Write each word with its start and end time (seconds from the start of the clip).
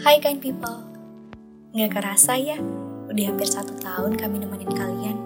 Hai 0.00 0.16
kind 0.16 0.40
people, 0.40 0.80
nggak 1.76 1.92
kerasa 1.92 2.32
ya, 2.32 2.56
udah 3.12 3.24
hampir 3.28 3.44
satu 3.44 3.76
tahun 3.84 4.16
kami 4.16 4.40
nemenin 4.40 4.72
kalian. 4.72 5.16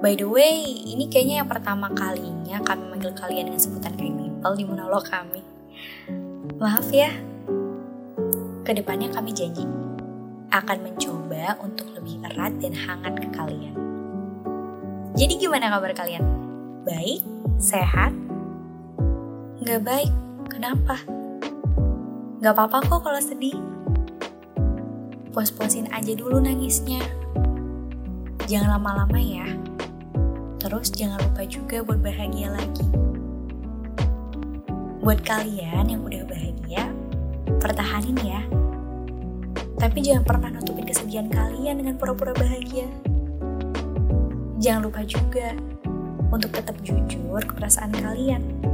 By 0.00 0.16
the 0.16 0.24
way, 0.24 0.64
ini 0.64 1.12
kayaknya 1.12 1.44
yang 1.44 1.50
pertama 1.52 1.92
kalinya 1.92 2.64
kami 2.64 2.88
manggil 2.88 3.12
kalian 3.12 3.52
dengan 3.52 3.60
sebutan 3.60 3.92
kind 4.00 4.16
people 4.16 4.56
di 4.56 4.64
monolog 4.64 5.04
kami. 5.04 5.44
Maaf 6.56 6.88
ya, 6.96 7.12
ke 8.64 8.72
depannya 8.72 9.12
kami 9.12 9.36
janji 9.36 9.68
akan 10.48 10.78
mencoba 10.80 11.60
untuk 11.60 11.92
lebih 11.92 12.24
erat 12.24 12.56
dan 12.56 12.72
hangat 12.72 13.20
ke 13.20 13.28
kalian. 13.36 13.76
Jadi 15.12 15.44
gimana 15.44 15.68
kabar 15.76 15.92
kalian? 15.92 16.24
Baik? 16.88 17.20
Sehat? 17.60 18.16
Nggak 19.60 19.80
baik? 19.84 20.12
Kenapa? 20.48 21.23
Gak 22.44 22.60
apa-apa 22.60 22.84
kok 22.84 23.08
kalau 23.08 23.20
sedih. 23.24 23.56
Puas-puasin 25.32 25.88
aja 25.88 26.12
dulu 26.12 26.44
nangisnya. 26.44 27.00
Jangan 28.44 28.76
lama-lama 28.76 29.16
ya. 29.16 29.48
Terus 30.60 30.92
jangan 30.92 31.24
lupa 31.24 31.48
juga 31.48 31.80
buat 31.80 32.04
bahagia 32.04 32.52
lagi. 32.52 32.84
Buat 35.00 35.24
kalian 35.24 35.88
yang 35.88 36.04
udah 36.04 36.20
bahagia, 36.28 36.92
pertahanin 37.64 38.20
ya. 38.20 38.44
Tapi 39.80 40.04
jangan 40.04 40.28
pernah 40.28 40.52
nutupin 40.52 40.84
kesedihan 40.84 41.32
kalian 41.32 41.80
dengan 41.80 41.96
pura-pura 41.96 42.36
bahagia. 42.36 42.84
Jangan 44.60 44.92
lupa 44.92 45.00
juga 45.08 45.56
untuk 46.28 46.52
tetap 46.52 46.76
jujur 46.84 47.40
ke 47.40 47.52
perasaan 47.56 47.96
kalian. 47.96 48.73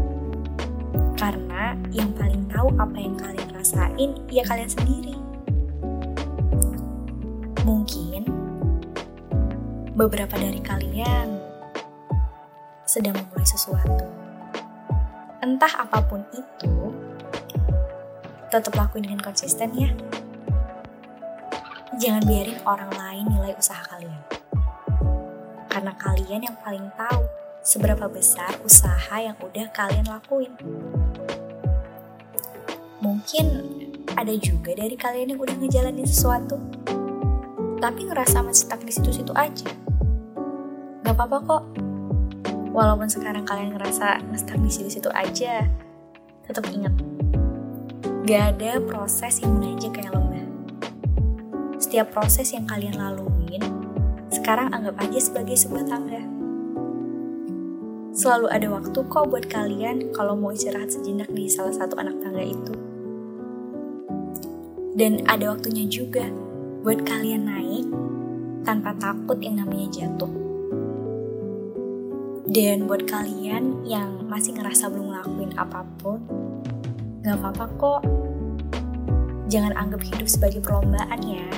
Karena 1.21 1.77
yang 1.93 2.17
paling 2.17 2.49
tahu 2.49 2.73
apa 2.81 2.97
yang 2.97 3.13
kalian 3.21 3.53
rasain 3.53 4.17
ya 4.33 4.41
kalian 4.41 4.73
sendiri. 4.73 5.13
Mungkin 7.61 8.25
beberapa 9.93 10.33
dari 10.41 10.65
kalian 10.65 11.37
sedang 12.89 13.21
memulai 13.21 13.45
sesuatu. 13.45 14.09
Entah 15.45 15.85
apa 15.85 16.01
pun 16.09 16.25
itu, 16.33 16.73
tetap 18.49 18.73
lakuin 18.73 19.05
dengan 19.05 19.21
konsisten 19.21 19.77
ya. 19.77 19.93
Jangan 22.01 22.25
biarin 22.25 22.57
orang 22.65 22.89
lain 22.97 23.29
nilai 23.29 23.53
usaha 23.61 23.85
kalian. 23.93 24.25
Karena 25.69 25.93
kalian 26.01 26.49
yang 26.49 26.57
paling 26.65 26.89
tahu 26.97 27.29
seberapa 27.61 28.09
besar 28.09 28.57
usaha 28.65 29.21
yang 29.21 29.37
udah 29.37 29.69
kalian 29.77 30.09
lakuin. 30.09 30.53
Mungkin 33.01 33.47
ada 34.17 34.33
juga 34.37 34.77
dari 34.77 34.97
kalian 34.97 35.37
yang 35.37 35.41
udah 35.41 35.57
ngejalanin 35.57 36.09
sesuatu, 36.09 36.57
tapi 37.81 38.09
ngerasa 38.09 38.45
stuck 38.53 38.81
di 38.85 38.93
situ-situ 38.93 39.33
aja. 39.37 39.69
Gak 41.05 41.17
apa-apa 41.17 41.39
kok. 41.45 41.65
Walaupun 42.71 43.09
sekarang 43.11 43.45
kalian 43.49 43.75
ngerasa 43.77 44.21
stuck 44.37 44.61
di 44.61 44.71
situ-situ 44.71 45.09
aja, 45.13 45.65
tetap 46.45 46.65
ingat. 46.73 46.93
Gak 48.29 48.57
ada 48.57 48.79
proses 48.85 49.41
yang 49.41 49.59
menanjak 49.59 49.97
kayak 49.97 50.13
lembah. 50.13 50.45
Setiap 51.81 52.13
proses 52.13 52.53
yang 52.53 52.69
kalian 52.69 53.01
laluin, 53.01 53.65
sekarang 54.29 54.71
anggap 54.77 55.01
aja 55.01 55.19
sebagai 55.19 55.57
sebuah 55.57 55.89
tangga. 55.89 56.40
Selalu 58.21 58.53
ada 58.53 58.69
waktu 58.69 59.01
kok 59.09 59.33
buat 59.33 59.49
kalian 59.49 60.13
kalau 60.13 60.37
mau 60.37 60.53
istirahat 60.53 60.93
sejenak 60.93 61.33
di 61.33 61.49
salah 61.49 61.73
satu 61.73 61.97
anak 61.97 62.21
tangga 62.21 62.45
itu. 62.45 62.77
Dan 64.93 65.25
ada 65.25 65.57
waktunya 65.57 65.89
juga 65.89 66.29
buat 66.85 67.01
kalian 67.09 67.49
naik 67.49 67.89
tanpa 68.69 68.93
takut 69.01 69.41
yang 69.41 69.65
namanya 69.65 69.89
jatuh. 69.89 70.29
Dan 72.45 72.85
buat 72.85 73.09
kalian 73.09 73.89
yang 73.89 74.29
masih 74.29 74.53
ngerasa 74.53 74.93
belum 74.93 75.17
ngelakuin 75.17 75.57
apa 75.57 75.81
pun, 75.97 76.21
gak 77.25 77.41
apa-apa 77.41 77.67
kok. 77.81 78.03
Jangan 79.49 79.73
anggap 79.81 80.05
hidup 80.05 80.29
sebagai 80.29 80.61
perlombaan 80.61 81.25
ya. 81.25 81.49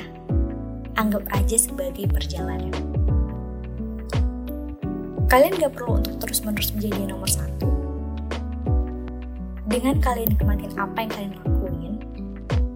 Anggap 0.95 1.27
aja 1.35 1.59
sebagai 1.59 2.07
perjalanan. 2.07 2.92
Kalian 5.33 5.57
gak 5.57 5.73
perlu 5.81 5.97
untuk 5.97 6.21
terus-menerus 6.21 6.77
menjadi 6.77 7.09
nomor 7.09 7.25
satu. 7.25 7.65
Dengan 9.65 9.97
kalian 9.97 10.37
nikmatin 10.37 10.69
apa 10.77 11.09
yang 11.09 11.09
kalian 11.09 11.33
lakukan, 11.41 11.93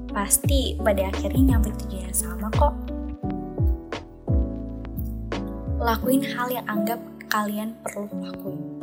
pasti 0.08 0.72
pada 0.80 1.12
akhirnya 1.12 1.52
nyampe 1.52 1.68
tujuan 1.84 2.08
yang 2.08 2.16
sama 2.16 2.48
kok. 2.56 2.72
Lakuin 5.76 6.24
hal 6.24 6.48
yang 6.48 6.64
anggap 6.64 6.96
kalian 7.28 7.76
perlu 7.84 8.08
lakuin. 8.24 8.80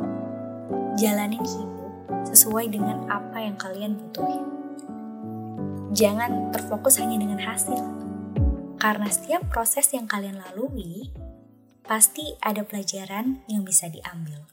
Jalanin 0.94 1.42
hidup 1.42 1.90
sesuai 2.30 2.70
dengan 2.70 3.10
apa 3.10 3.42
yang 3.42 3.58
kalian 3.58 3.98
butuhin. 3.98 4.46
Jangan 5.90 6.54
terfokus 6.54 7.02
hanya 7.02 7.18
dengan 7.18 7.42
hasil. 7.42 7.82
Karena 8.78 9.10
setiap 9.10 9.50
proses 9.50 9.90
yang 9.90 10.06
kalian 10.06 10.38
lalui, 10.38 11.10
pasti 11.84 12.34
ada 12.40 12.64
pelajaran 12.64 13.44
yang 13.46 13.62
bisa 13.62 13.92
diambil. 13.92 14.48